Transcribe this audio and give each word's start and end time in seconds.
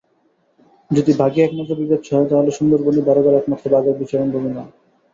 যদি 0.91 1.11
বাঘই 1.13 1.41
একমাত্র 1.41 1.73
বিবেচ্য 1.75 2.07
হয়, 2.15 2.29
তাহলে 2.29 2.51
সুন্দরবনই 2.51 3.03
ভারতের 3.07 3.37
একমাত্র 3.37 3.65
বাঘের 3.73 3.95
বিচরণভূমি 3.99 4.49
নয়। 4.49 4.71